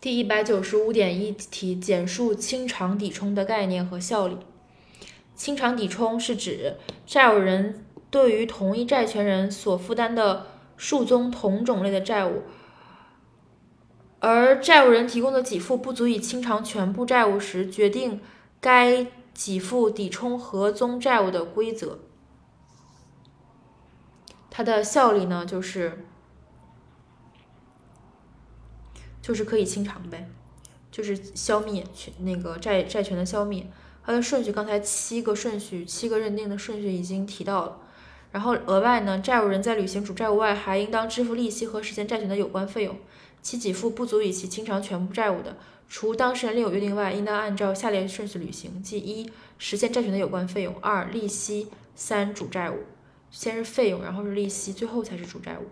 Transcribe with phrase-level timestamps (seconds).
[0.00, 4.38] 第一百九十五点一题，简述清偿抵充的概念和效力。
[5.34, 10.46] 清偿抵充是指债务人对于同一债权人所负担的
[10.78, 12.44] 数宗同种类的债务，
[14.20, 18.22] 而债务人提供的给付不足以清偿全部债务时，决定
[18.58, 21.98] 该给付抵充何宗债务的规则。
[24.48, 26.06] 它的效力呢，就是。
[29.30, 30.28] 就是可以清偿呗，
[30.90, 33.64] 就是消灭权那个债债权的消灭。
[34.02, 37.78] 它的顺序刚才七个顺序七个认定的顺序已经提到了。
[38.32, 42.96] 然后额外呢，债务人在履行主债务外，还应当支付利息和实现债权的有关费用。
[43.40, 45.56] 其给付不足以其清偿全部债务的，
[45.88, 52.78] 除当事人另有约定外，应当按照下列顺序履行：即一、实现债权的有关费用；二、利息；三、主债务。
[53.30, 55.68] 先是费用，然后是利息，最后才是主债务。